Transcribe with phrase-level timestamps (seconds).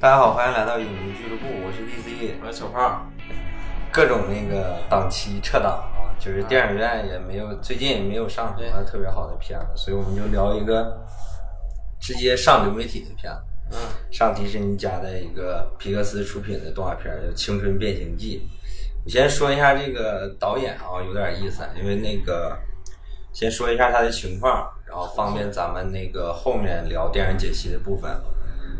[0.00, 3.10] 大家好，欢迎来到影迷俱乐部，我是 DC，我是小胖。
[3.90, 11.04] 各种那个档期撤档啊，就是电影院也没有，最近也没有上什么特别好的片子，所以我们就聊一个
[12.00, 13.40] 直接上流媒体的片子，
[13.72, 13.78] 嗯，
[14.12, 18.46] 上迪士尼家的一个皮克斯出品的动画片叫《青春变形记》。
[19.04, 22.56] 我先说一下这个导演啊，有点意思，因为那个
[23.32, 28.08] 先说一下他的情况，然后方便咱们那个后面聊电影解析的部分。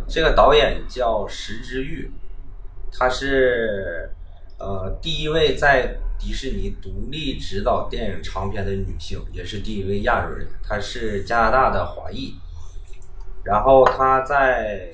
[0.09, 2.11] 这个导演叫石之玉，
[2.91, 4.11] 他是
[4.59, 10.49] 呃第一位在迪士尼独立执导电影长片的女性，也是第一位亚洲人。
[10.63, 12.35] 她是加拿大的华裔，
[13.45, 14.89] 然后她在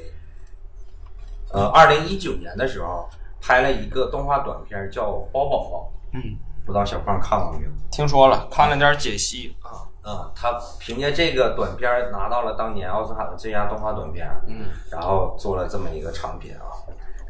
[1.52, 3.08] 呃二零一九年的时候
[3.40, 7.70] 拍了一个动画短片叫《包宝宝》，嗯，不知道小胖看过没有？
[7.90, 9.86] 听说了，看了点解析啊。
[10.04, 16.68] 啊，他凭借这个短片拿到了当年奥斯卡的最佳动画短片，嗯，然后做了这么一个长片啊。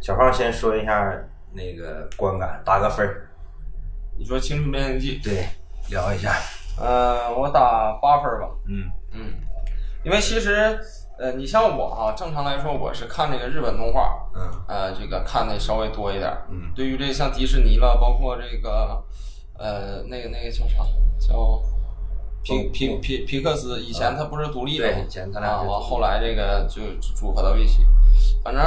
[0.03, 1.17] 小胖先说一下
[1.53, 3.29] 那个观感，打个分儿。
[4.19, 5.21] 你说《青春变形记》？
[5.25, 5.47] 对，
[5.89, 6.35] 聊一下。
[6.77, 8.49] 呃，我打八分吧。
[8.69, 9.33] 嗯嗯，
[10.03, 10.77] 因为其实
[11.17, 16.29] 呃，你像我哈，正常来说我是看这个日本动画，嗯呃，这个看的稍微多一点。
[16.51, 19.01] 嗯，对于这像迪士尼了，包括这个
[19.57, 20.83] 呃，那个那个叫啥
[21.21, 21.63] 叫？
[22.45, 27.85] 皮皮皮皮克斯以前他不是独立的对，以前他俩后来这个就组合到一起。
[28.45, 28.63] 反正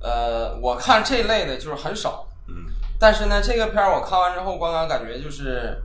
[0.00, 2.66] 呃，我看这类的就是很少，嗯，
[2.98, 5.80] 但是呢，这个片儿我看完之后，观感感觉就是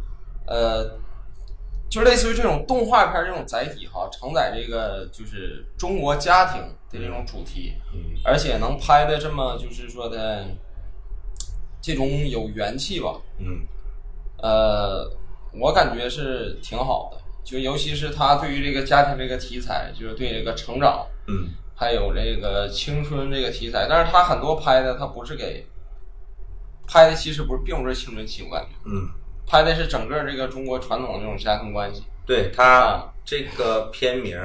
[0.47, 0.97] 呃，
[1.88, 10.45] 就类似于这种动画片这种载体哈，承载这个就是中国家庭的这种主题，嗯，而且能拍的这么就是说的
[11.80, 13.67] 这种有元气吧，嗯。
[14.44, 15.08] 呃，
[15.60, 25.66] 我感觉是挺好的，就尤其是他对于这个家庭这个题材，就是对这个成长，嗯还有这个青春这个题材，但是他很多拍的他不是给
[26.88, 29.10] 拍的，其实不是，并不是青春期，我感觉嗯，
[29.48, 32.04] 拍的是整个这个中国传统的这种家庭关系。
[32.26, 34.40] 对他这个片名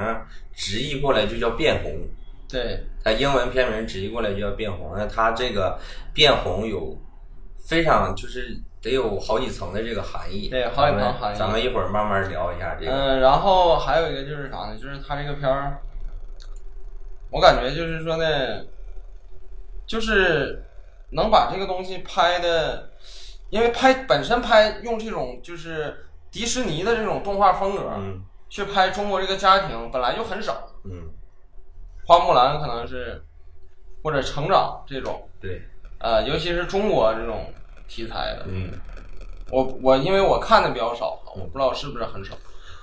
[0.53, 1.93] 直译过来就叫变红，
[2.49, 4.93] 对，他英文片名直译过来就叫变红。
[4.97, 5.79] 那他这个
[6.13, 6.97] 变红有
[7.67, 12.91] 非常就是得有好几层的这个含义，对好几层含义咱们一会儿慢慢聊一下这个。
[12.91, 14.75] 嗯，然后还有一个就是啥呢？
[14.77, 15.81] 就是他这个片儿，
[17.31, 18.65] 我感觉就是说呢，
[19.85, 20.63] 就是
[21.11, 22.89] 能把这个东西拍的，
[23.49, 31.11] 因为拍本身拍用这种就是迪士尼的这种动画风格、嗯去拍中国这个家庭本来就很少，嗯，
[32.05, 33.21] 花木兰可能是
[34.01, 35.61] 或者成长这种，对，
[35.99, 37.45] 呃，尤其是中国这种
[37.87, 38.71] 题材的，嗯。
[39.49, 42.35] 我我因为我看的比较少，我不知道是不是很少。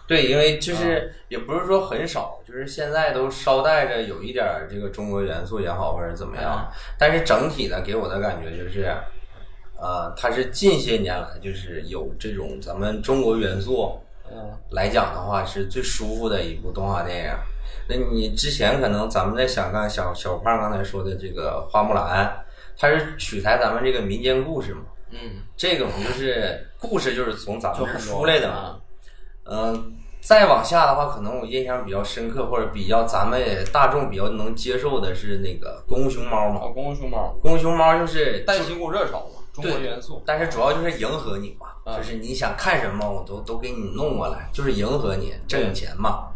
[0.07, 6.67] 对，因为就是也不是说很少，就是现在都捎带着有一点儿这个中国元素也好，或者怎么样，
[6.99, 8.95] 但是整体呢，给我的感觉就是，
[9.79, 14.01] 呃，它是近些年来就是有这种咱们中国元素
[14.31, 17.31] 嗯来讲的话，是最舒服的一部动画电影。
[17.89, 22.45] 那你之前可能咱们在想看小小胖刚才说的这个花木兰，
[22.79, 24.83] 它是取材咱们这个民间故事嘛，
[25.15, 28.55] 嗯，这种就是故事就是从咱们出来的嘛。
[28.55, 28.81] 啊
[29.47, 29.93] 嗯，
[30.23, 40.23] 再往下的话，可能我印象比较深刻，或者比较咱们也大众比较能接受的是那个《功夫熊猫》嘛，啊，功夫熊猫《功夫熊猫》就是带起股热潮嘛，中国元素。
[40.25, 46.31] 但是主要就是迎合你嘛，啊就是你想看什么，我都都给你弄过来，就是迎合你，挣你钱嘛。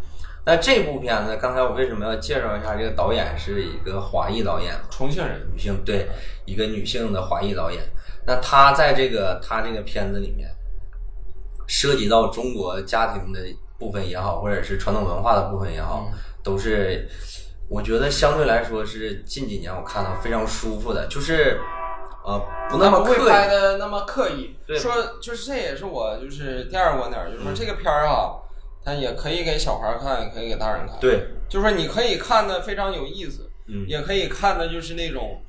[0.44, 2.74] 那这部片子，刚才我为什么要介绍一下？
[2.76, 6.06] 这个导演是一个华裔导演，重庆人，女性对
[6.44, 7.82] 一个女性的华裔导演。
[8.28, 10.48] 那他在这个他这个片子里面，
[11.66, 13.40] 涉及到中国家庭的
[13.78, 17.08] 部分也好，或者是传统文化的部分也好，嗯都是
[17.70, 21.58] 我觉得相对来说是近几年我看到非常舒服的，就是
[22.24, 23.28] 呃不那么刻意。
[23.28, 24.54] 拍的那么刻意。
[24.78, 24.92] 说
[25.22, 28.36] 就是这也是我就是第二个观点，就是说嗯这个片儿啊，
[28.84, 35.40] 它也可以给小孩看，也可以给大人看。，对，就是说你可以看的非常有意思，嗯，也可以看的就是那种，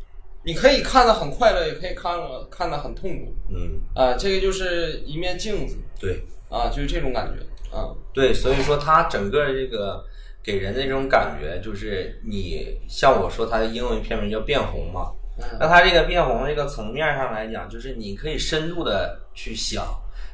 [0.50, 3.36] 你可以看的很快乐，也可以看了看的很痛苦。
[3.54, 7.94] 嗯，啊，这个就是一面镜子对啊，就是这种感觉啊。
[8.12, 10.04] 对，所以说它整个这个
[10.44, 15.12] 给人的这种感觉，就是你像我说它的英文片名叫变红嘛，
[15.60, 19.86] 那嗯它这个变红这个层面上来讲，就是你可以深度的去想，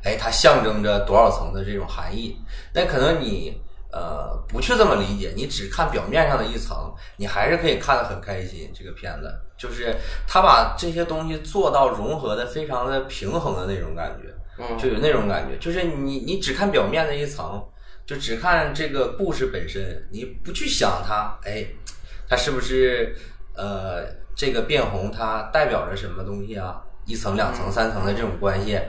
[0.05, 2.37] 哎，它象征着多少层的这种含义。
[2.73, 3.53] 那可能你
[3.91, 8.71] 呃不去这么理解，你只看表面上的一层，你还是可以看得很开心。
[8.73, 9.95] 这个片子就是
[10.27, 14.33] 他把这些东西做到融合的非常的平衡的那种感觉。
[14.57, 17.61] 嗯，就有那种感觉，就是你你只看表面的一层，
[18.05, 21.65] 就只看这个故事本身，你不去想它，哎，
[22.29, 23.13] 它是不是
[23.53, 26.81] 呃，这个变红它代表着什么东西啊？
[27.05, 28.79] 一层、两层、三层的这种关系，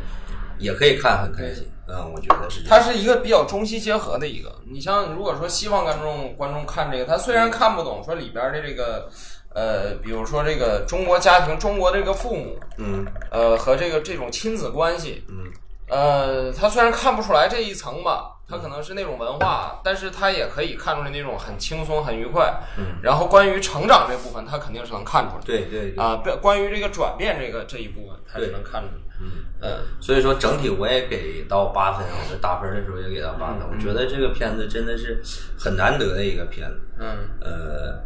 [0.57, 1.69] 也可以看很开心。
[1.89, 2.63] 嗯，我觉得是。
[2.65, 4.55] 它是一个比较中西结合的一个。
[4.71, 9.11] 你像如果说西方观众观众看这个，他虽然看不懂说里边的这个，
[9.57, 15.51] 呃，比如说这个中国家庭、中国这个父母，嗯呃，和这个这种亲子关系，嗯
[15.89, 22.53] 呃，他虽然看不出来这一层吧，他可能是那种文化，但是他也可以看出来那种很轻松、很愉快。
[22.77, 25.43] 嗯，然后关于成长这部分，他肯定是能看出来。
[25.47, 26.05] 对对对。
[26.05, 29.03] 啊，变关于这个转变这个这一部分，他也能看出来。
[29.19, 29.27] 嗯
[29.63, 33.67] 嗯所以说整体我也给到八分，我在打分的时候也给到八分。
[33.73, 35.23] 我觉得这个片子真的是
[35.59, 36.79] 很难得的一个片子。
[36.99, 37.99] 嗯呃，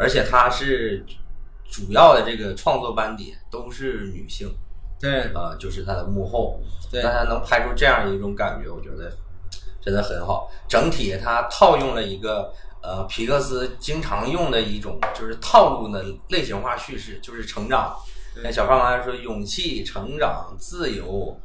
[0.00, 1.04] 而且他是
[1.70, 4.50] 主要的这个创作班底都是女性，
[4.98, 6.58] 对啊、就是他的幕后，
[6.90, 9.12] 对但他能拍出这样一种感觉，我觉得
[9.82, 10.50] 真的很好。
[10.66, 12.50] 整体他套用了一个
[12.82, 17.94] 呃皮克斯经常用的一种就是套路的类型化叙事，就是成长。
[18.34, 21.38] 对像小胖刚才说，勇气、成长、自由，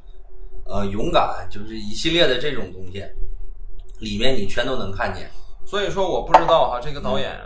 [0.66, 3.04] 呃，勇敢，就是一系列的这种东西，
[4.00, 5.30] 里面你全都能看见。
[5.66, 7.38] 所以说我不知道哈，这个导演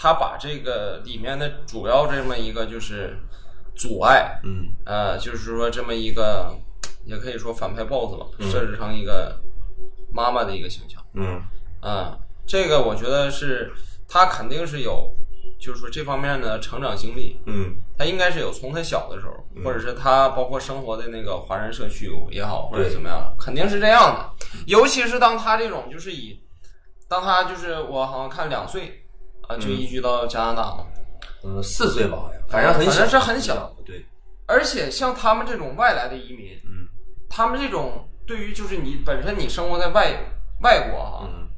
[0.00, 3.18] 他把这个里面的主要这么一个就是
[3.74, 4.68] 阻碍，嗯。
[4.86, 6.54] 呃，就是说这么一个
[7.04, 8.48] 也可以说反派 BOSS 吧，嗯。
[8.48, 9.36] 设置成一个
[10.14, 11.42] 妈妈的一个形象，嗯。
[11.80, 12.16] 啊、
[12.46, 13.72] 这个我觉得是
[14.08, 15.12] 他肯定是有，
[15.60, 17.74] 就是说这方面的成长经历，嗯。
[17.98, 24.46] 他应该是有从他小的时候，嗯或者是他包括生活的那个华人社区也好，或者怎么样，肯定是这样的。
[24.68, 26.40] 尤其是当他这种就是以，
[27.08, 29.04] 当他就是我好像看两岁
[29.48, 30.86] 啊就移居到加拿大了，
[31.42, 33.74] 嗯，四岁吧，好像，反正很小，反正是很小。
[33.84, 34.06] 对，
[34.46, 36.86] 而且像他们这种外来的移民，嗯。
[37.28, 40.12] 他们这种对于就是你本身你生活在外
[40.62, 41.48] 外国哈，嗯。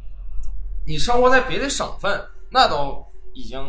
[0.87, 2.21] 你生活在别的省份，
[2.51, 3.05] 那都
[3.35, 3.61] 已经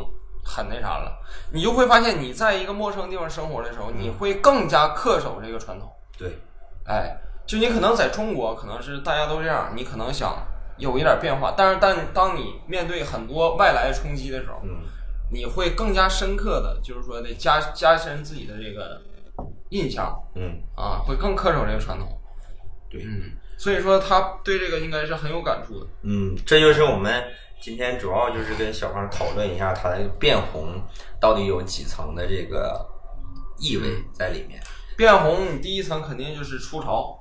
[0.43, 1.19] 很那啥了。
[1.51, 5.91] 你就会发现你在一个陌生地方生活的时候，你会更加恪守这个传统。
[6.17, 6.37] 对，
[6.85, 7.15] 哎，
[7.45, 10.35] 就你可能在中国，可能是大家都这样，你可能想
[10.77, 14.81] 有一点变化，但是但当你面对很多外来冲击的时候，嗯
[15.33, 19.01] 你会更加深刻的，就是说的加加深自己的这个
[19.69, 22.05] 印象嗯，啊，会更恪守这个传统。
[22.89, 25.87] 对嗯，所以说他对这个应该是很有感触的。
[26.03, 27.23] 嗯，这就是我们
[27.61, 30.81] 今天主要就是跟小胖讨论一下他的变红
[31.17, 32.85] 到底有几层的这个
[33.57, 34.61] 意味在里面。
[34.97, 37.17] 变红，你第一层肯定就是出潮，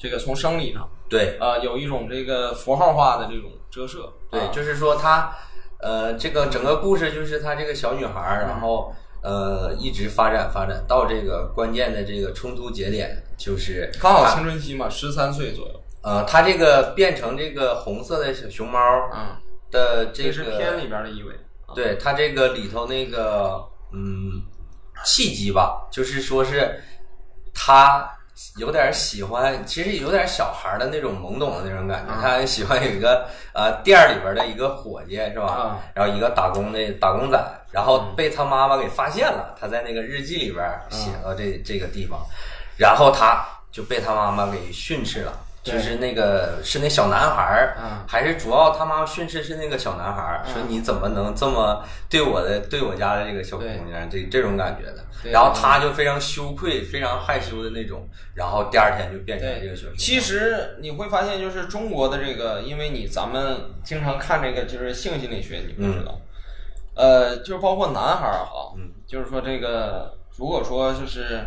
[0.00, 4.10] 这个从生理上对啊、有一种这个符号化的这种折射。
[4.30, 5.36] 对，啊就是说他
[5.78, 15.80] 呃，这个整个故事就是他这个小女孩儿，然后呃一直发展发展到这个关键的这个冲突节点，就是刚好青春期嘛，十三岁左右。
[16.02, 18.78] 呃，她这个变成这个红色的小熊猫
[19.12, 19.36] 嗯，
[19.70, 21.34] 的这个这是片里边的意味。
[21.66, 24.42] 啊对他这个里头那个嗯
[25.04, 26.82] 契机吧，就是说是
[27.54, 28.10] 他
[28.56, 32.12] 有点喜欢，其实有点小孩的那种懵懂的那种感觉。
[32.12, 35.46] 啊他喜欢有一个呃店儿里边的一个伙计是吧？
[35.46, 37.38] 啊然后一个打工的打工仔，
[37.70, 42.18] 然后被他妈妈给发现了，他在那个日记里边写到这、这个地方，
[42.76, 45.32] 然后他就被他妈妈给训斥了。
[45.62, 45.74] 对。
[45.74, 48.04] 就是那个是那小男孩儿，嗯。
[48.06, 50.52] 还是主要他妈妈训斥是那个小男孩儿，嗯。
[50.52, 59.96] 说你怎么能这么对我的对我家的这个小姑娘这这种感觉的，然后他就非常羞愧、非常害羞的那种，然后第二天就变成这个小熊。
[59.96, 66.18] 其实你会发现，就是中国的这个，因为你咱们经常看这个就是性心理学，你不知道，
[66.94, 71.40] 呃，就是包括男孩儿哈，嗯就是说这个，如果说就是，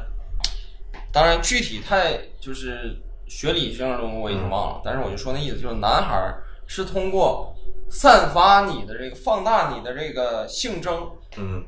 [1.12, 2.96] 当然具体太就是
[3.28, 7.54] 学理性的东西我已经忘了，但是我就说那意思，就是男孩儿是通过
[7.90, 11.64] 散发你的这个放大你的这个性征，嗯。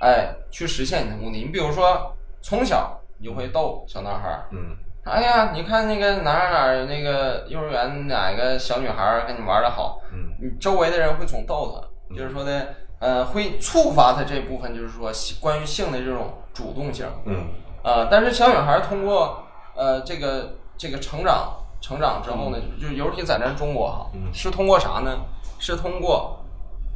[0.00, 1.38] 哎，去实现你的目的。
[1.38, 4.76] 你比如说，从小你就会逗小男孩儿，嗯。
[5.04, 10.34] 哎呀，你看那个哪儿哪儿那个幼儿园哪个小女孩儿跟你玩的好，嗯。
[10.40, 17.46] 你周围的人会总逗她，就是说的，呃，会触发她这部分，就是说关于性的这种主动性，嗯。
[17.84, 19.44] 啊、但是小女孩儿通过
[19.74, 25.20] 呃这个这个成长成长之后呢，就尤其在咱中国哈，嗯是通过啥呢？
[25.58, 26.44] 是通过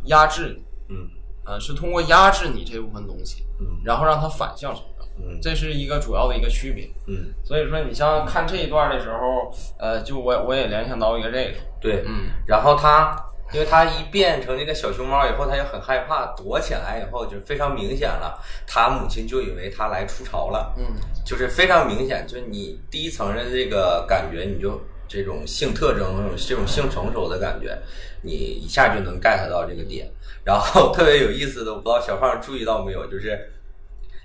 [0.05, 0.57] 压制
[0.89, 1.09] 你，嗯。
[1.45, 3.67] 呃，是通过压制你这部分东西，嗯。
[3.85, 5.39] 然后让它反向成长，嗯。
[5.41, 6.91] 这是一个主要的一个区别。
[7.07, 13.17] 嗯，所以说，你像看这一段的时候，呃，就我我也联想到一个这个，对，嗯，然后他，
[13.53, 20.85] 因为他一变成这个小熊猫以后，他就很害怕，躲起来以后就非常明显了，他母亲就以为他来出巢了，嗯，
[21.25, 27.79] 就是非常明显，就是你第一层的这个感觉，你就这种性特征、这种这种性成熟的感觉，
[28.23, 30.11] 你一下就能 get 到这个点。
[30.45, 33.53] 然后特别有意思的，我不知道小胖注意到没有，就是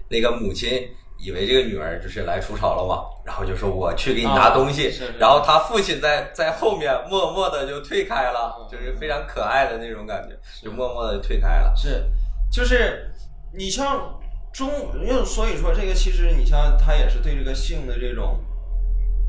[0.09, 0.87] 那个母亲
[1.21, 11.73] 以为这个女儿就是来出草了嘛，然后就说我去给你拿东西，然后他父亲在在后面默默的就退开了，嗯就是非常可爱的那种感觉，就默默的退开了。
[11.75, 12.09] 是，
[12.51, 13.07] 就是
[13.53, 14.19] 你像
[14.51, 18.43] 中，因为所以说这个其实你像他也是对这个性的这种，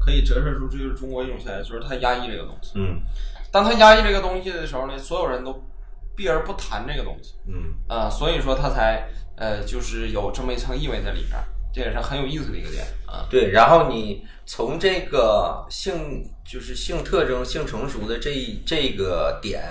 [0.00, 2.72] 可以折射出这就是中国一种现象，就是他压抑这个东西。
[2.74, 3.00] 嗯。
[3.52, 5.62] 当他压抑这个东西的时候呢，所有人都
[6.16, 7.34] 避而不谈这个东西。
[7.46, 7.74] 嗯。
[7.86, 9.06] 啊、所以说他才
[9.36, 13.26] 呃就是有这么一层意味在里边儿，这也是很有意思的一个点啊。
[13.30, 19.62] 对，然后你从这个性就是性特征、性成熟的这一这个点，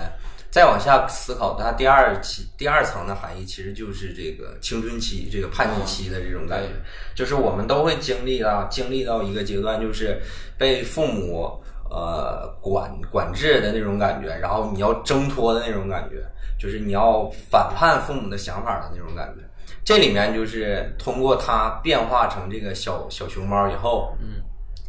[0.50, 6.68] 再往下思考，它第二期第二层的含义，其实就是这个青春期、这个叛逆期的这种感觉，
[7.14, 10.20] 就是我们都会经历到经历到一个阶段，就是
[10.58, 16.16] 被父母呃管管制的那种感觉，然后你要挣脱的那种感觉，
[16.58, 19.40] 就是你要反叛父母的想法的那种感觉。
[19.84, 24.42] 这里面就是通过他变化成这个小小熊猫以后，嗯，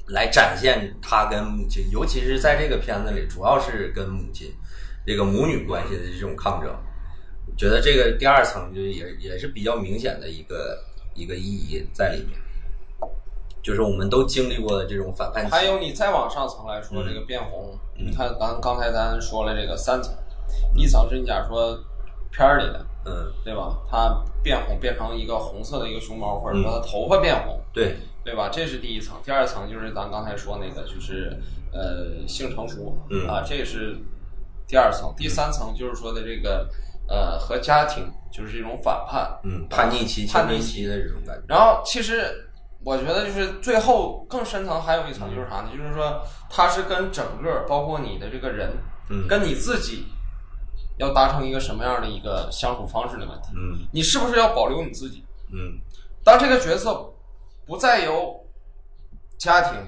[0.10, 4.54] 来展现他跟母亲，尤其是在这个片子里，主要是跟母亲
[5.06, 6.70] 这个母女关系的这种抗争。
[7.46, 10.80] 我觉得这个第二层就也也是比较明显的一个
[11.14, 12.40] 一个意义在里面，
[13.62, 15.52] 就是我们都经历过的这种反叛期。
[15.52, 20.14] 还有你再往上层来说，嗯这个变红，你看咱刚才咱说了这个三层，
[20.76, 21.78] 一层是你假如说
[22.32, 23.78] 片儿里的，嗯，对吧？
[23.90, 28.50] 它变红变成一个红色的一个熊猫，或者说它头发变红，对，对吧？
[28.52, 29.18] 这是第一层。
[29.24, 31.38] 第二层就是咱刚才说那个，就是
[31.72, 33.98] 呃性成熟，嗯啊，这是
[34.68, 35.14] 第二层。
[35.18, 36.70] 第三层就是说的这个
[37.08, 41.44] 呃和家庭就是这种反叛，嗯，叛逆期、叛逆期的这种感觉。
[41.48, 42.50] 然后其实
[42.86, 45.70] 我觉得就是最后更深层还有一层就是啥呢？
[45.76, 48.72] 就是说它是跟整个包括你的这个人，
[49.10, 50.06] 嗯跟你自己
[50.98, 53.50] 要达成一个什么样的一个相处方式的问题。
[53.56, 55.24] 嗯你是不是要保留你自己？
[55.52, 55.80] 嗯
[56.24, 57.14] 当这个角色
[57.66, 58.46] 不再由
[59.38, 59.80] 家庭，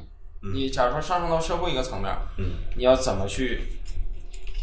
[0.43, 3.61] 嗯你假如说上升到社会一个层面，嗯，你要怎么去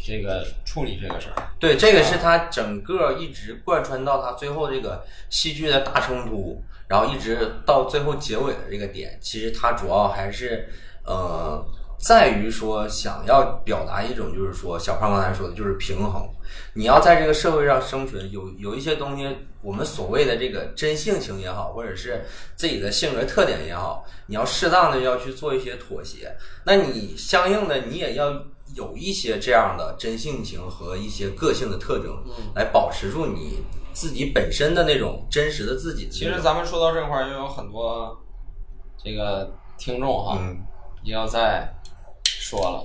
[0.04, 1.50] 这个处理这个事儿？
[1.58, 10.68] 对，这个是他整个一直贯穿到他最后这个戏剧的大冲突，然后一直到最后结尾的这个点，其实他主要还是
[11.04, 11.64] 呃，
[12.02, 16.28] 在于说想要表达一种就是说小胖刚才说的就是平衡，
[16.74, 22.24] 你要在这个社会上生存，有有一些东西，我们所谓的这个真性情也好，或者是
[22.56, 28.42] 自己的性格特点也好，你要适当的要去做一些妥协，那你相应的你也要。
[28.74, 32.10] 有一些这样的真性情和一些个性的特征，
[32.54, 33.58] 来保持住你
[33.92, 36.10] 自己本身的那种真实的自己的。
[36.10, 38.16] 其实咱们说到这块儿，又有很多
[39.04, 40.56] 这个听众哈，嗯
[41.04, 41.70] 也要再
[42.52, 42.82] 说了，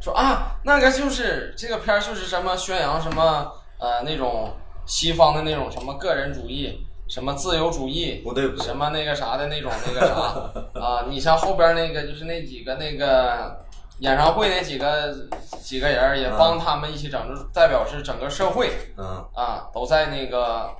[0.00, 4.52] 说啊，那个就是这个片儿就是什么宣扬什么呃那种
[4.86, 13.58] 西方的那种什么个人主义，什么自由主义，不对不对什么那个啥的那种那个啥啊，你像后边那个就是那几个那个
[13.98, 15.12] 演唱会那几个
[15.60, 20.70] 几个人也帮他们一起整，就是代表是整个社会嗯啊都在那个。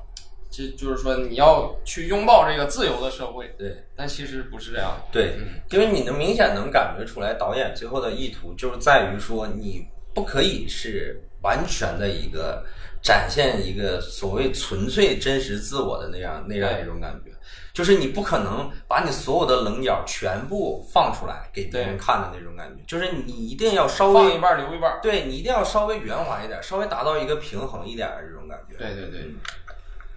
[0.50, 5.04] 就就是说，你要去拥抱这个自由的社会，对但其实不是这样的。
[5.12, 5.34] 对，
[5.70, 12.64] 因为你能明显能感觉出来，导演最后的意图就是在于说，你不可以是完全的一个
[13.02, 17.30] 展现一个所谓纯粹真实自我的那样那样一种感觉，
[17.72, 24.98] 就是你不可能把你所有的棱角全部放出来给别人看的那种感觉，就是你一定要稍微放一半留一半。
[25.00, 28.76] 对你一定要稍微圆滑一点，稍微达到一个平衡一点的这种感觉。
[28.76, 29.34] 对对对，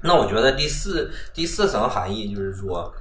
[0.04, 2.92] 那我觉得第四第四层含义就是说，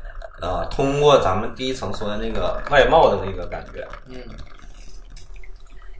[0.40, 4.16] 呃，通过咱们第一层说的那个外貌的那个感觉嗯，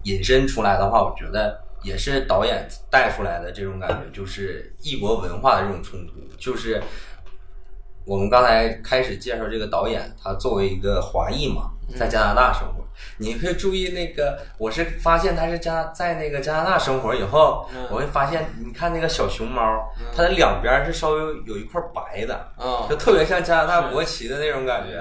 [0.05, 6.83] 引申出来的话，我觉得也是导演带出来的这种感觉，就是异国文化的这种冲突，就是
[8.05, 12.85] 我们刚才开始介绍这个导演，他作为一个华裔嘛，在加拿大生活，
[13.19, 19.63] 你会注意那个，我是发现他是加在那个加拿大生活以后，嗯我会发现，你看那个小熊猫，
[20.17, 24.99] 它的两边是稍微有一块白的，啊，就特别像加拿大国旗的那种感觉。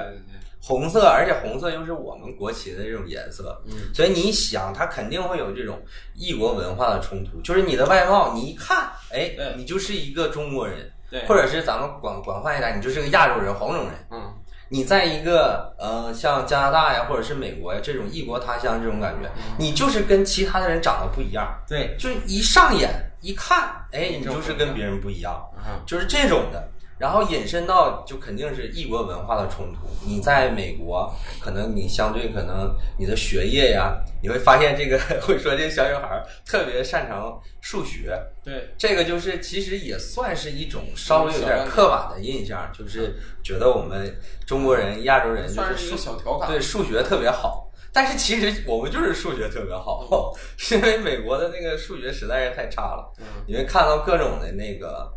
[0.61, 5.81] 红色，而且红色又是我们国旗的这种颜色，嗯，所以你想，它肯定会有这种
[6.13, 7.39] 异国文化的冲突。
[7.41, 13.93] 就是你的外貌，你一看，哎，你就是一个中国人，对，或者是咱们广广泛一点，你就是个亚洲人、黄种人。
[14.11, 14.33] 嗯，
[14.69, 22.89] 你在一个呃像加拿大呀，或者是美国呀这种异国他乡这种感觉，你就是跟其他的人长得不一样，对，就是一上眼
[23.21, 26.67] 一看，哎，你就是跟别人不一样，嗯，就是这种的。
[26.99, 29.87] 然后引申到就肯定是异国文化的冲突。
[30.05, 44.15] 你在美国，可能你相对可能你的学业呀，你会发现这个 会说这个小女孩特别擅长数学，对，这个就是其实也算是一种稍微有点刻板的印象，就是觉得我们
[44.45, 46.49] 中国人、亚洲人就算是小调侃。
[46.49, 47.65] 对数学特别好。
[47.91, 53.11] 但是其实我们就是数学特别好， 是因为美国的那个数学实在是太差了。
[53.17, 55.11] 嗯你会看到各种的那个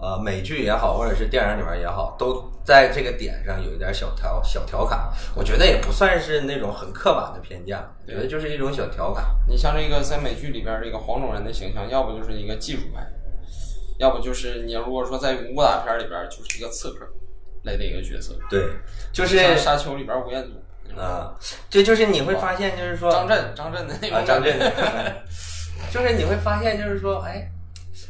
[0.00, 5.10] 呃美剧也好，或者是电影里面也好，都在这个点上有一点小调小调侃。
[5.34, 9.24] 我觉得也不算是那种很刻板的偏见，我觉得就是一种小调侃。
[9.48, 13.06] 你像这个在美剧里边这个黄种人的形象，要不就是一个技术派，
[13.98, 17.06] 要不就是你如果说在武打片里边就是一个刺客
[17.64, 18.70] 类的一个角色，对，
[19.12, 21.34] 就是像沙丘里边吴彦祖，啊，
[21.68, 24.56] 这就是你会发现，就是说张震张震的那个啊，张震，
[25.90, 27.50] 就是你会发现，就是说，哎，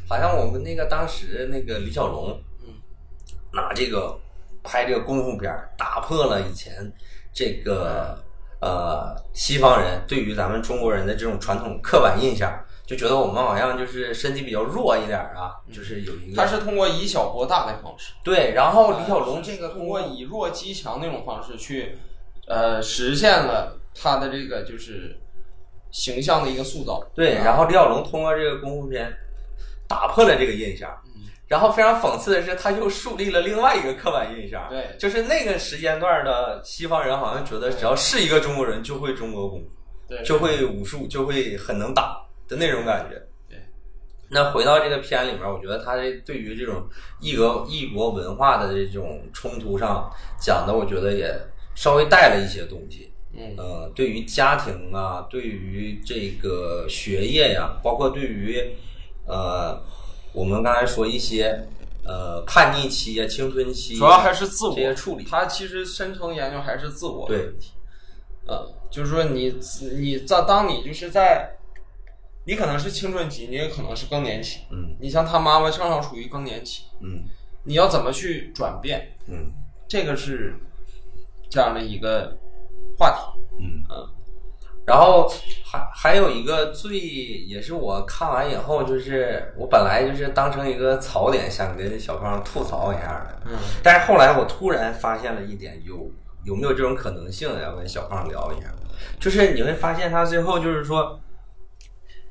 [0.09, 2.73] 好像我们那个当时那个李小龙，嗯，
[3.53, 4.19] 拿这个
[4.63, 6.91] 拍这个功夫片，打破了以前
[7.33, 8.19] 这个
[8.61, 12.51] 呃西方人对于咱们中国人的这种传统刻板印象，
[12.87, 21.99] 就觉得我们好像就是身体比较弱一点啊，就是有一个他是通过以小博大的方式，对，然后李小龙这这个通过以弱击强那种方式去，
[22.47, 25.19] 呃，实现了他的这个就是
[25.91, 27.05] 形象的一个塑造。
[27.15, 27.45] 对，啊。
[27.45, 29.13] 然后李小龙通过这个功夫片
[29.89, 30.89] 打破了这个印象，
[31.49, 34.95] 然后非常讽刺的是，他又树立了另外一个刻板印象，对。
[34.99, 39.67] 就是那个时间段的西方人好像觉得只要是一个中国人就会中国功夫，
[40.07, 43.17] 对，就会武术，就会很能打的那种感觉。
[43.49, 43.59] 对，
[44.29, 46.87] 那回到这个片里面，我觉得他这对于这种
[47.19, 51.35] 异国异国文化的这种冲突上讲的，我觉得也
[51.75, 53.11] 稍微带了一些东西。
[53.33, 53.55] 嗯。
[53.57, 58.63] 呃，对于家庭啊，对于这个学业呀、包括对于
[59.29, 59.81] 呃，
[60.33, 61.69] 我们刚才说一些
[62.05, 65.25] 呃叛逆期啊、青春期，主要还是自我这些处理。
[65.25, 67.73] 他其实深层研究还是自我对问题。
[68.47, 69.55] 呃，就是说你
[69.97, 71.51] 你在当你就是在，
[72.47, 74.61] 你可能是青春期，你也可能是更年期。
[74.71, 77.25] 嗯你像他妈妈正好处于更年期，嗯
[77.65, 79.15] 你要怎么去转变？
[79.27, 79.53] 嗯
[79.87, 80.55] 这个是
[81.51, 82.35] 这样的一个
[82.97, 83.41] 话题。
[83.61, 84.09] 嗯嗯
[84.89, 85.31] 然后
[85.65, 93.59] 还还有一个最也是我看完以后，就是我本来就是当成一个槽点，想跟小胖吐槽一下的，嗯。
[93.83, 96.11] 但是后来我突然发现了一点，有
[96.43, 97.49] 有没有这种可能性？
[97.63, 98.69] 要跟小胖聊一下，
[99.21, 101.21] 就是你会发现他最后就是说，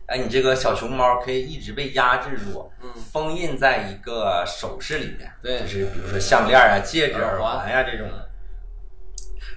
[0.07, 2.89] 哎，你这个小熊猫可以一直被压制住，嗯。
[3.13, 5.59] 封印在一个首饰里面，对。
[5.59, 7.59] 就是比如说项链啊、戒指、耳耳环。
[7.59, 8.07] 环呀、这种。
[8.07, 8.26] 的。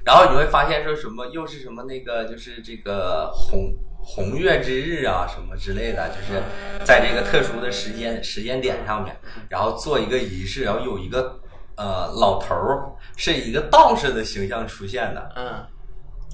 [0.04, 6.42] 然后你会发现说什么又是什么那个就是这个红红月之日啊什么之类的，就是
[6.84, 9.16] 在这个特殊的时间时间点上面，
[9.48, 11.40] 然后做一个仪式，然后有一个
[11.76, 15.32] 呃老头儿是一个道士的形象出现的。
[15.36, 15.66] 嗯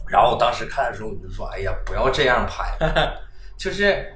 [0.08, 2.64] 然后我当时看的时候我就说，哎呀，不要这样拍，
[3.58, 4.12] 就是。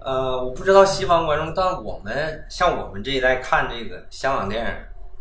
[0.00, 4.70] 呃，我不知道西方观众，但我们像我们这一代看这个香港电影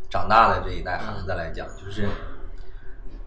[0.07, 2.07] 长大的这一代孩子来讲，就是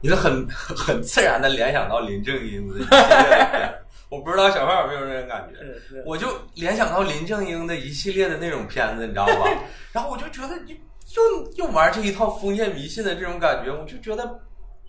[0.01, 3.75] 你是很 很自然的联想到林正英的一系列的片。
[4.09, 9.49] 我不知道小胖有没有这种感觉，我就联想到林正英的一系列的那种片子，你知道吧？
[9.93, 10.73] 然后我就觉得你
[11.15, 14.41] 又又玩这一套封建迷信的这种感觉，我就觉得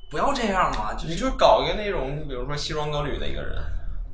[0.09, 3.55] 不要这样嘛，就你就搞一个那种，比如说西装革履的一个人，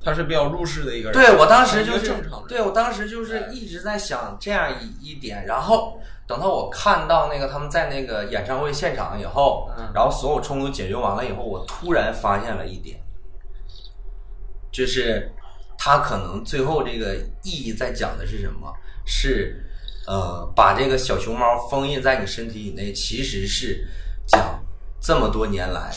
[0.03, 1.13] 他是比较入世的一个人。
[1.17, 2.43] 对我当时就是正常。
[2.47, 9.89] 对我当时就是一直在想这样一一点，然后等到我看到那个他们在那个演唱会现场以后，嗯。
[9.93, 12.99] 然后所有冲突解决完了以后，我突然发现了一点，
[14.71, 15.31] 就是
[15.77, 18.71] 他可能最后这个意义在讲的是什么？
[19.05, 19.63] 是
[20.05, 23.87] 呃，把这个小熊猫封印在你身体以内，其实是
[24.25, 24.59] 讲
[25.01, 25.91] 这么多年来，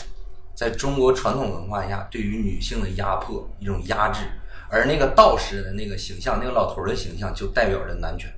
[0.55, 4.25] 在中国传统文化下对于女性的压迫一种压制，
[4.69, 8.29] 而那个道士的那个形象，那个老头的形象就代表着男权，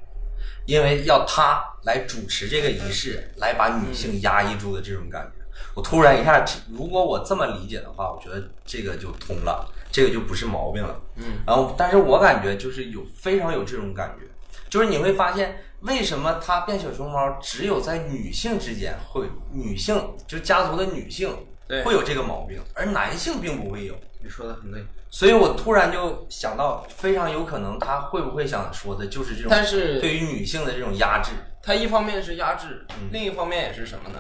[0.65, 5.43] 因为要他来主持这个仪式，来把女性压抑住的这种感觉。
[5.76, 11.02] 我突然一下，如果我这么理解的话，我觉得这个就通了，这个就不是毛病了。
[11.15, 14.28] 嗯，然后，但是我感觉就是有非常有这种感觉，
[14.69, 21.36] 就是你会发现，为什么他变小熊猫只有在女性之间会，女性就家族的女性
[21.84, 23.95] 会有这个毛病，而男性并不会有。
[24.21, 24.84] 你说的很对。
[25.13, 31.30] 所以我突然就想到，非常有可能他会不会想说的就是这种但是对于女性的这种压制。
[31.62, 34.19] 他一方面是压制，嗯另一方面也是什么呢？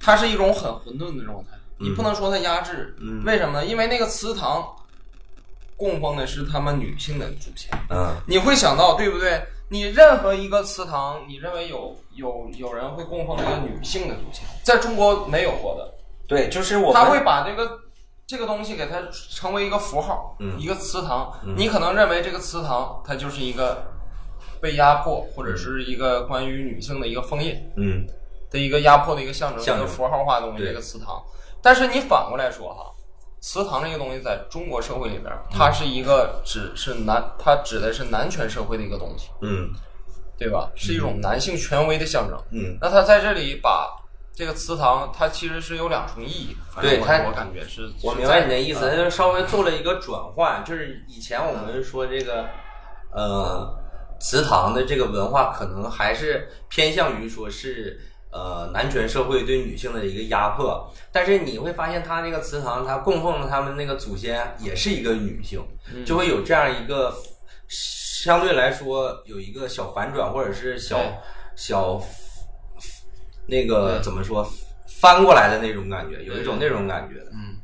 [0.00, 3.66] 它是一种很混沌的状态，你不能说它压制，嗯为什么呢？
[3.66, 4.74] 因为那个祠堂
[5.76, 9.42] 供奉的是他们女性的祖先，嗯你会想到对不对？
[9.68, 15.94] 你任何一个祠堂，你认为有有有人会供奉这个女性的祖先，在中国没有过的，
[16.26, 17.78] 对，就是我们他会把这个
[18.26, 21.32] 这个东西给它成为一个符号，嗯一个祠堂。
[21.56, 23.84] 你可能认为这个祠堂它就是一个
[24.60, 28.06] 被压迫，或者是一个关于女性的一个封印嗯
[28.50, 31.22] 的一个压迫的一个象征，一个符号化的东西，对一个祠堂。
[31.60, 32.90] 但是你反过来说哈，
[33.40, 39.68] 祠堂这个东西在中国社会里边，它是一个只是男，它指的是男权社会的一个东西，嗯
[40.38, 40.70] 对吧？
[40.74, 42.36] 是一种男性权威的象征。
[42.50, 43.88] 嗯，那他在这里把
[44.36, 46.56] 这个祠堂，它其实是有两重意义。
[46.74, 47.88] 反正我对它我感觉是。
[48.02, 52.46] 我明白你的意思，就是稍微做了一个转换，就是以前我们说这个
[53.12, 53.72] 呃
[54.20, 58.00] 祠堂的这个文化，可能还是偏向于说是
[58.32, 67.14] 呃男权社会对女性的一个压迫，但是你会发现，他那个祠堂，他供奉的他们那个祖先也是一个女性，嗯就会有这样一个
[67.68, 70.98] 相对来说有一个小反转，或者是小
[71.54, 72.02] 小
[73.46, 74.46] 那个怎么说
[74.86, 77.30] 翻过来的那种感觉，有一种那种感觉的。
[77.32, 77.56] 嗯，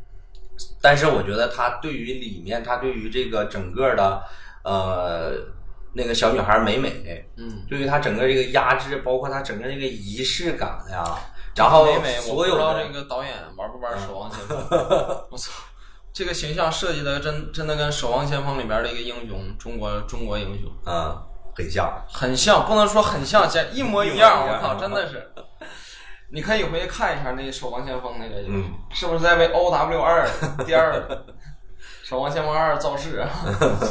[0.82, 4.22] 但是我觉得他对于里面，他对于这个整个的
[4.64, 5.32] 呃
[5.92, 11.04] 那个小女孩美美，嗯，对于他整个这个压制，包括他整个这个仪式感呀，
[11.56, 14.58] 然后美美，我不知道所有的这个导演玩不玩《守望先锋
[15.30, 15.50] 》我操，
[16.12, 21.16] 这个形象设计的真真的跟《守望先锋》里边的一个英雄，中国中国英雄嗯
[21.54, 24.44] 很像，很像，不能说很像，简一模一样。
[24.44, 25.30] 一模一样我靠，真的 是。
[26.32, 30.28] 你可以回去看一下那个《守望先锋》那个，嗯是不是在为 O W 二
[30.64, 30.94] 第二
[32.08, 33.28] 《守望先锋二》造势啊？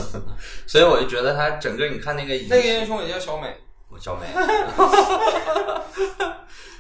[0.66, 3.54] 所以我就觉得他整个你看那个那个，英雄也叫小美，
[3.90, 4.26] 我小美，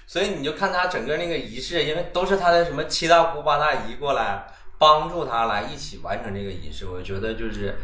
[0.08, 4.46] 所以你就看他整个那个仪式，因为都是他的什么七大姑八大姨过来
[4.78, 7.78] 帮助他来一起完成这个仪式，我觉得就是。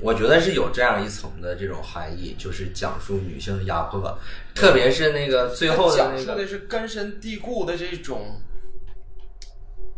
[0.00, 4.18] 我觉得是有这样一层的这种含义，就是讲述女性的压迫，
[4.54, 8.40] 特别是那个最后的讲那个述的是根深蒂固的这种，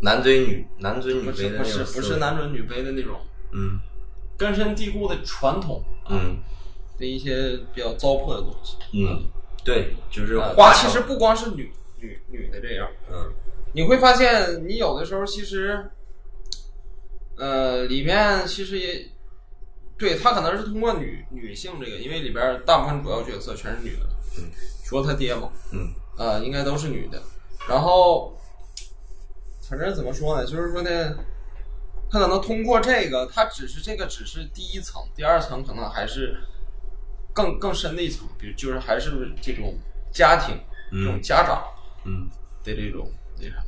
[0.02, 3.20] 男尊女男尊女卑的不是不是男尊女卑的那种
[3.52, 3.78] 嗯。
[4.38, 6.38] 根深蒂固的传统嗯。
[6.98, 8.76] 的一些比较糟粕的东西。
[8.92, 9.24] 嗯，
[9.64, 13.32] 对，就是啊画成它其实不光是女女女的这样，嗯。
[13.72, 15.90] 你会发现，你有的时候其实，
[17.36, 19.06] 呃，里面其实也，
[20.00, 24.06] 对他可能是通过女女性这个，因为里边大部分主要角色全是女的，
[24.38, 24.50] 嗯，
[24.82, 27.22] 除了他爹嘛，嗯呃，应该都是女的。
[27.68, 28.34] 然后，
[29.68, 31.14] 反正怎么说呢，就是说呢，
[32.10, 36.40] 他可能通过这个，他只是这个只是第一层，第二层可能还是
[37.34, 39.10] 更更深的一层，比如就是还是
[39.42, 39.78] 这种
[40.10, 40.58] 家庭、
[40.90, 41.62] 这种家长
[42.04, 42.28] 嗯。
[42.62, 43.64] 的这种那啥。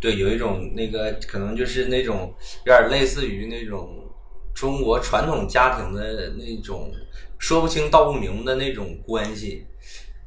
[0.00, 2.34] 对，有一种那个可能就是那种
[2.66, 3.99] 有点类似于那种
[4.54, 6.92] 中国传统家庭的那种
[7.38, 9.66] 说不清道不明的那种关系，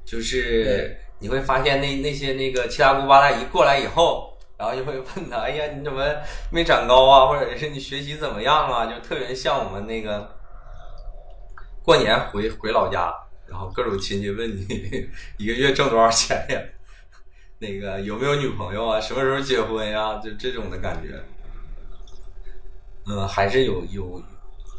[0.03, 6.03] 就是你会发现那那些那个七大姑八大姨过来以后，然后就会问他，哎呀，你怎么
[6.51, 7.27] 没长高啊？
[7.31, 8.85] 或者是你学习怎么样啊？
[8.87, 10.35] 就特别像我们那个
[11.83, 13.13] 过年回回老家，
[13.47, 14.65] 然后各种亲戚问你
[15.37, 16.59] 一个月挣多少钱呀？
[17.59, 18.99] 那个有没有女朋友啊？
[18.99, 20.19] 什么时候结婚呀？
[20.23, 21.21] 就这种的感觉。
[23.07, 24.21] 嗯，还是有有，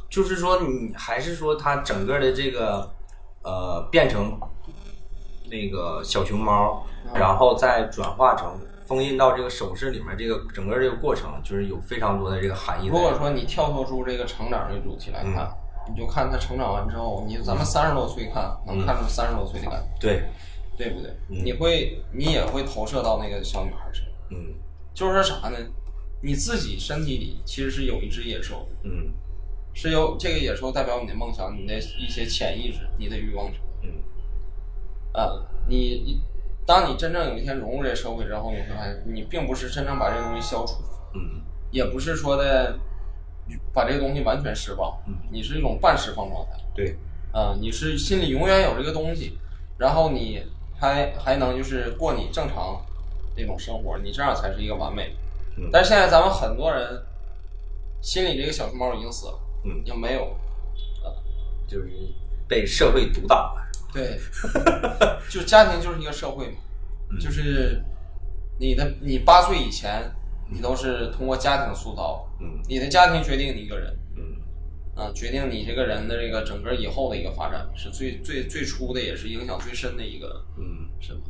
[0.08, 2.90] 就是说你还是说它整个的这个
[3.42, 4.38] 呃变成
[5.50, 6.84] 那个小熊猫，
[7.14, 12.88] 然后再转化成封印到这个首饰里面，这个整个这个过程就是有非常多的这个含义。
[12.88, 15.50] 如果说你跳脱出这个成长这个主题来看，
[15.88, 20.22] 你就看他成长完之后，你咱们三十多岁看，能看出三十多岁的感觉，对，
[20.78, 21.10] 对不对？
[21.28, 24.12] 嗯你会，你也会投射到那个小女孩身上。
[24.30, 24.54] 嗯
[24.94, 25.58] 就是说啥呢？
[26.24, 29.12] 你自己身体里其实是有一只野兽，嗯
[29.74, 33.50] 是由这个野兽代表你的梦想、你的一些潜意识、你的欲望。
[33.82, 33.90] 嗯
[35.12, 36.22] 啊，你你，
[36.64, 40.82] 当你真正有一天融入这个社会之后，你会发现，你并不是真正把这个东西消除，
[41.14, 42.78] 嗯也不是说的
[43.72, 46.52] 把这个东西完全释放，嗯你是一种半释放状态。
[46.74, 46.96] 对，
[47.32, 49.38] 啊，你是心里永远有这个东西，
[49.76, 50.42] 然后你
[50.80, 52.82] 还还能就是过你正常
[53.36, 55.14] 那种生活，你这样才是一个完美。
[55.56, 55.68] 嗯。
[55.72, 57.02] 但是现在咱们很多人
[58.00, 59.80] 心里这个小熊猫已经死了，嗯。
[59.80, 60.36] 已经没有了。
[61.66, 61.88] 就是
[62.46, 63.70] 被社会毒打了。
[63.92, 64.20] 对，
[65.30, 66.58] 就家庭就是一个社会嘛，
[67.10, 67.18] 嗯。
[67.18, 67.82] 就是
[68.58, 70.02] 你的你八岁以前，
[70.50, 72.60] 你都是通过家庭塑造，嗯。
[72.68, 74.22] 你的家庭决定你一个人，嗯。
[74.94, 80.86] 啊，决定你这个人的这个整个以后的一个发展，是最最最初的，也是影响最深的一个嗯。
[81.00, 81.20] 什么。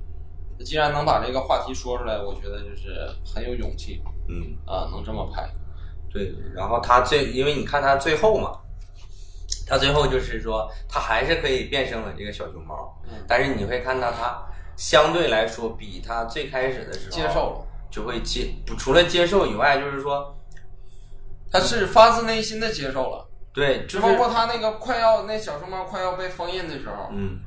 [0.65, 4.57] 既然能把这个话题说出来，我觉得就是很有勇气嗯。
[4.67, 5.49] 啊，能这么拍。
[6.13, 8.53] 对，然后他最，因为你看他最后嘛，
[9.67, 13.25] 他最后就是说，他还是可以变成了这个小熊猫，嗯。
[13.27, 14.41] 但是你会看到他
[14.77, 20.37] 相对来说比他最开始的时候接受了，就会接不除了接受以外，就是说
[21.51, 27.41] 他是发自内心的接受了，对，就就是包括他那个快要那小熊猫快要被封印的时候，嗯。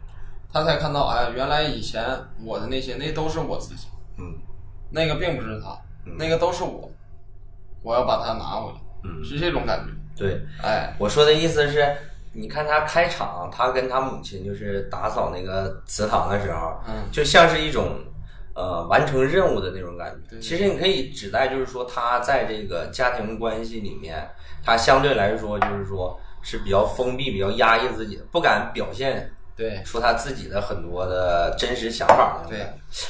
[0.51, 2.03] 他才看到，哎，原来以前
[2.41, 3.87] 我的那些那都是我自己，
[4.17, 4.33] 嗯。
[4.89, 5.86] 那个并不是他，嗯
[6.17, 6.89] 那个都是我，
[7.81, 9.91] 我要把它拿回来，嗯，是这种感觉。
[10.15, 11.85] 对，哎，我说的意思是，
[12.33, 16.93] 你看他开场，他跟他母亲就是打扫那个祠堂的时候，嗯。
[17.11, 17.99] 就像是一种
[18.55, 20.31] 呃完成任务的那种感觉。
[20.31, 20.39] 对。
[20.39, 24.27] 其实你可以指代就是说他在这个家庭关系里面，
[24.63, 32.59] 他相对来说就是说是比较封闭、比较压抑自己，不敢表现对，说他自己的很多的真实想法对。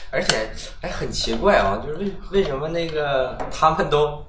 [0.10, 0.50] 而且
[0.82, 4.26] 哎，很奇怪啊，就是为为什么那个他们都。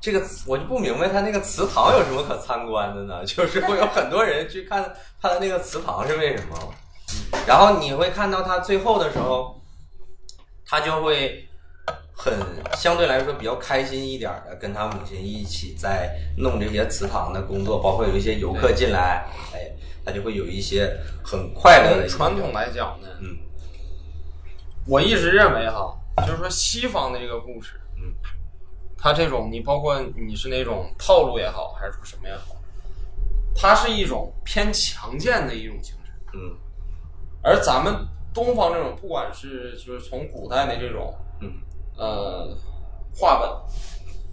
[0.00, 3.24] 这个我就不明白，他那个祠堂有什么可参观的呢？
[3.24, 4.84] 就是会有很多人去看
[5.18, 6.74] 他的那个祠堂是为什么？
[7.46, 9.58] 然后你会看到他最后的时候，
[10.66, 11.48] 他就会
[12.12, 12.34] 很
[12.76, 19.72] 相对来说比较开心一点的，跟他母亲一起在弄这些祠堂的工作，包括有一些游客进来，哎，
[20.04, 23.38] 他就会有一些很快乐的传统，来讲呢，嗯。
[24.86, 28.14] 我一直认为哈，就是说西方的这个故事，嗯，
[28.98, 32.56] 它这种你包括你是那种套路也好，还是说什么也好，
[33.56, 36.54] 它是一种偏强健的一种精神，嗯。
[37.42, 41.50] 而咱们东方这种，不管是就是从古代的这种嗯。
[41.96, 42.54] 呃
[43.14, 43.48] 话本，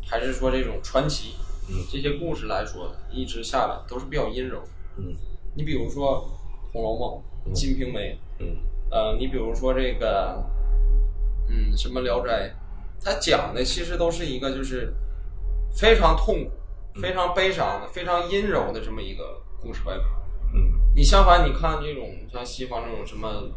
[0.06, 1.36] 还是说这种传奇，
[1.70, 1.76] 嗯。
[1.90, 4.68] 这些故事来说，一直下来都是比较阴柔的。
[4.98, 5.16] 嗯
[5.54, 6.26] 你比如说
[6.72, 7.10] 《红楼梦》
[7.46, 8.58] 嗯《金瓶梅》，嗯。
[8.90, 10.44] 呃，你比如说这个，
[11.48, 12.50] 嗯，什么《聊斋》，
[13.04, 14.94] 它讲的其实都是一个就是
[15.74, 16.52] 非常痛苦、
[17.02, 20.04] 非常悲伤的、非常阴柔的这么一个故事外壳。
[20.54, 20.74] 嗯。
[20.94, 23.50] 你相反，你看这种像西方这种什么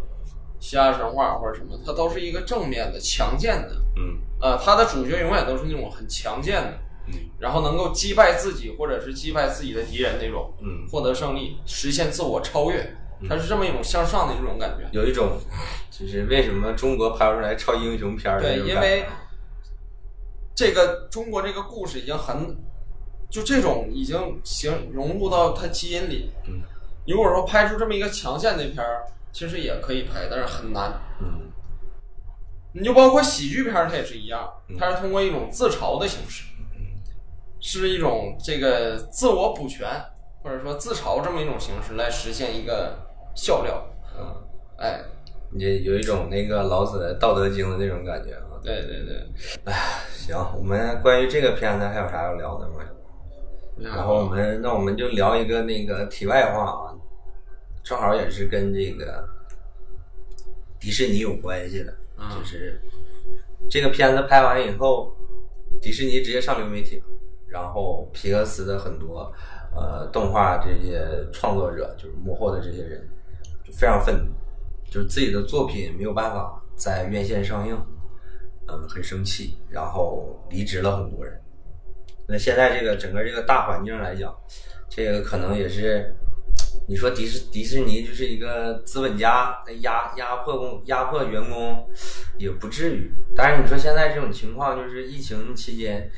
[0.60, 4.18] 希腊神话或者什么，它都是一个正面的、强健的，嗯。
[4.40, 7.14] 呃，它的主角永远都是那种很强健的，嗯。
[7.38, 12.96] 然后能够击败自己或者是击败自己的敌人那种，嗯，获得胜利，实现自我超越，
[13.28, 14.88] 它是这么一种向上的这种感觉。
[14.92, 15.38] 有一种
[15.90, 19.04] 就是为什么中国拍不出来超英雄片儿的对，因为
[20.54, 22.56] 这个中国这个故事已经很，
[23.30, 26.30] 就这种已经形融入到它基因里。
[26.46, 26.60] 嗯。
[27.06, 30.90] 如果说拍出这么一个强健的片儿，其实也可以拍，但是很难。
[31.20, 31.50] 嗯。
[32.72, 36.44] 你就包括喜剧片儿，它也是一样嗯，它是通过一种自嘲的形式，
[37.66, 39.88] 是一种这个自我补全
[40.42, 42.94] 或者说自嘲这么一种形式来实现一个
[43.34, 43.82] 笑料。
[44.14, 44.36] 嗯，
[44.76, 45.00] 哎，
[45.56, 48.60] 也有一种那个老子的《道德经》的那种感觉啊。
[48.62, 49.26] 对对对，
[49.64, 49.74] 哎
[50.14, 52.84] 行，我们关于这个片子还有啥要聊的吗？
[53.78, 56.92] 然后我们那我们就聊一个那个题外话啊，
[57.82, 59.26] 正好也是跟这个
[60.78, 62.78] 迪士尼有关系的，嗯就是
[63.70, 65.16] 这个片子拍完以后，
[65.80, 67.04] 迪士尼直接上流媒体了，
[67.54, 69.32] 然后皮克斯的很多
[69.76, 73.08] 呃动画这些创作者，就是幕后的这些人，
[73.64, 74.32] 就非常愤怒，
[74.90, 77.80] 就是自己的作品没有办法在院线上映，
[78.66, 81.40] 嗯，很生气，然后离职了很多人。
[82.26, 84.34] 那现在这个整个这个大环境来讲，
[84.88, 86.12] 这个可能也是，
[86.88, 91.88] 你说迪士迪士尼就是一个资本家压压迫工压迫员工，
[92.36, 93.12] 也不至于。
[93.36, 96.10] 但是你说现在这种情况，就是疫情期间，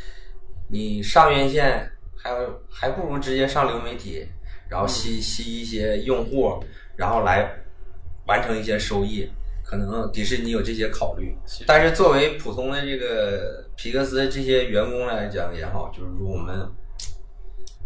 [0.68, 4.26] 你上院线还有还不如直接上流媒体，
[4.68, 6.62] 然后吸吸一些用户，
[6.96, 7.50] 然后来
[8.26, 9.29] 完成一些收益。
[9.68, 16.70] 可能迪士尼有这些考虑，但是作为普通的这个皮克斯这些员工来讲也好，就是说我们，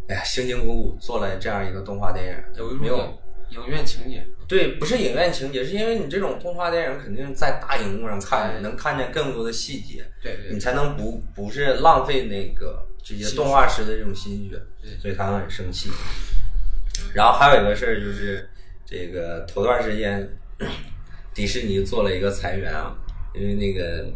[0.06, 3.18] 哎呀，辛辛苦苦做了这样一个动画电影，有没有种
[3.50, 4.26] 影院情节。
[4.48, 15.90] 对，不是影院情节，是因为你这种动画电影肯定在大荧幕上看，哎能看见更多的细节，对对你才能不不是浪费那个这些动画师的这种心血对，所以他们很生气。
[17.14, 18.48] 然后还有一个事儿就是，
[18.84, 20.28] 这个头段时间
[21.32, 22.96] 迪士尼做了一个裁员啊，
[23.34, 24.06] 因为那个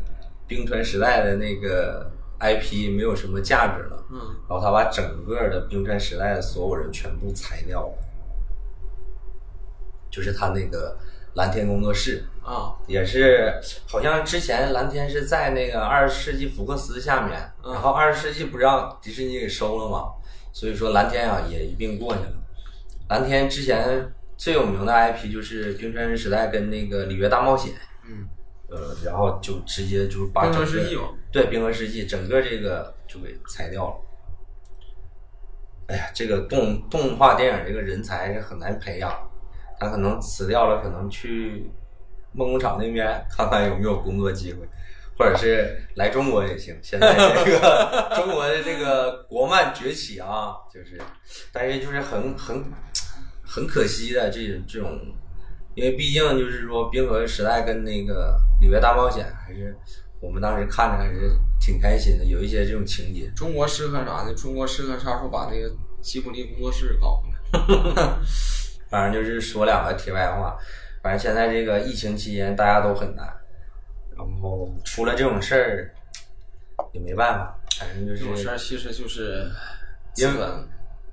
[0.46, 4.18] 冰川时代的那个 IP 没有什么价值了，嗯，
[4.48, 7.94] 然后他把整个的冰川时代的所有人全部裁掉了，
[10.14, 10.96] 就是他那个
[11.34, 13.52] 蓝天工作室，啊，也是
[13.88, 20.12] 好像之前蓝天是在那个二十世纪福克斯下面，嗯然后二十世纪不让迪士尼给收了嘛，
[20.52, 22.32] 所以说蓝天啊也一并过去了。
[23.08, 27.72] 蓝天之前最有名的 IP 就是《冰川时代》跟那个《里约大冒险》，
[28.06, 28.28] 嗯，
[28.68, 30.98] 呃，然后就直接就是把冰河整个世纪
[31.32, 33.96] 对冰河世纪整个这个就给裁掉了。
[35.88, 39.12] 哎呀，这个动动画电影这个人才是很难培养，
[39.84, 41.70] 他可能辞掉了，可能去
[42.32, 44.66] 梦工厂那边看看有没有工作机会，
[45.18, 46.74] 或者是来中国也行。
[46.82, 51.00] 现在 这个中国的这个国漫崛起啊，就是，
[51.52, 52.64] 但是就是很很
[53.42, 54.98] 很可惜的这种这种，
[55.74, 59.76] 因为毕竟就是说《冰河时代》跟那个《里约大冒险》还是
[60.20, 63.30] 我们当时看着还是挺开心的，有一些这种情节。
[63.36, 64.34] 中国适合啥呢？
[64.34, 65.70] 中国适合啥时候把那个
[66.02, 67.28] 吉卜力工作室搞回
[67.94, 68.18] 来？
[68.90, 70.56] 反正就是说两个题外话，
[71.02, 73.26] 反正现在这个疫情期间大家都很难，
[74.16, 75.94] 然后出了这种事儿
[76.92, 79.50] 也没办法，反正就是这种事儿其实就是
[80.16, 80.46] 因为，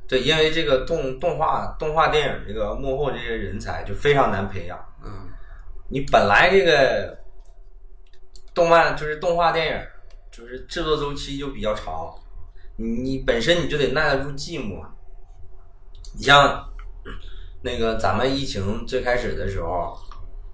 [0.08, 4.78] 对，因为这个动动画动画电影这个幕后这些人才就非常难培养。
[5.04, 5.30] 嗯，
[5.90, 7.18] 你本来这个
[8.54, 9.88] 动漫就是动画电影，
[10.32, 12.14] 就是制作周期就比较长，
[12.76, 14.86] 你你本身你就得耐得住寂寞。
[16.14, 16.64] 你像
[17.64, 19.96] 那个咱们疫情最开始的时候，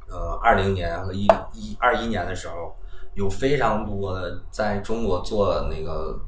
[0.10, 2.76] 呃，二零年和一一二一年的时候，
[3.14, 6.20] 有非常多的在中国做那个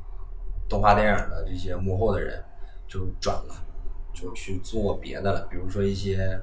[0.69, 2.43] 动画电影的这些幕后的人
[2.87, 3.55] 就转了，
[4.13, 6.39] 就去做别的了，比如说一些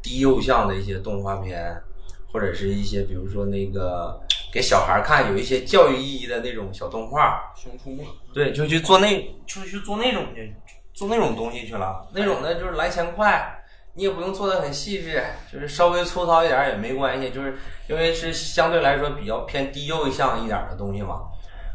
[0.00, 1.76] 低幼向的一些动画片，
[2.32, 4.20] 或者是一些比如说那个
[4.52, 10.54] 给小孩看有一些教育意义的那种小动画，熊出没，对，就去做那，就去做那种去，
[10.92, 12.08] 做那种东西去了。
[12.14, 13.59] 那种的就是来钱快，
[13.94, 15.22] 你也不用做的很细致，
[15.52, 17.54] 就是稍微粗糙一点也没关系，就是
[17.88, 21.22] 因为是相对来说比较偏低幼向一点的东西嘛，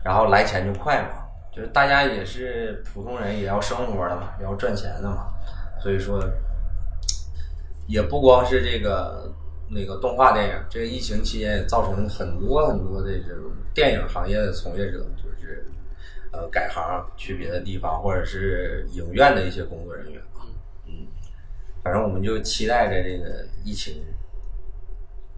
[0.04, 5.28] 然后来钱就快嘛，就是大家也是普通人，也要生活的嘛，也要赚钱的嘛，
[5.82, 6.24] 所以说
[7.88, 9.32] 也不光是这个
[9.70, 15.66] 那个动画电影，这个疫情期间也造成很多很多的这种电影行业的从业者，就是
[16.32, 20.22] 呃改行去别的地方，或者是影院的一些工作人员，
[21.86, 24.04] 反正我们就期待着这个疫情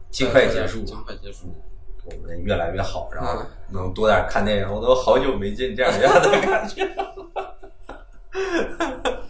[0.10, 1.54] 尽快结束，尽快结束。
[2.06, 4.74] 我们越来越好，然后能多点看电影。
[4.74, 7.14] 我都好久没进电影院的感觉了。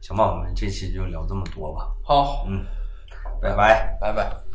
[0.00, 1.92] 行吧，我们这期就聊这么多吧。
[2.02, 2.64] 好，嗯，
[3.42, 3.98] 拜拜。
[4.00, 4.45] 拜拜。